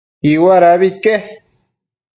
Iuadabi 0.31 0.87
ique 0.91 1.15